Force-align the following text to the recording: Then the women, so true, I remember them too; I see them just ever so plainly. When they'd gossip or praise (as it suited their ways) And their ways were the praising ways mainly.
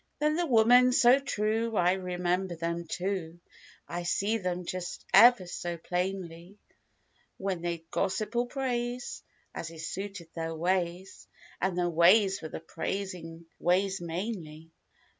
Then 0.17 0.35
the 0.35 0.47
women, 0.47 0.93
so 0.93 1.19
true, 1.19 1.75
I 1.75 1.91
remember 1.91 2.55
them 2.55 2.87
too; 2.87 3.39
I 3.87 4.01
see 4.01 4.39
them 4.39 4.65
just 4.65 5.05
ever 5.13 5.45
so 5.45 5.77
plainly. 5.77 6.57
When 7.37 7.61
they'd 7.61 7.85
gossip 7.91 8.35
or 8.35 8.47
praise 8.47 9.21
(as 9.53 9.69
it 9.69 9.81
suited 9.81 10.29
their 10.33 10.55
ways) 10.55 11.27
And 11.61 11.77
their 11.77 11.87
ways 11.91 12.41
were 12.41 12.49
the 12.49 12.59
praising 12.59 13.45
ways 13.59 14.01
mainly. 14.01 14.71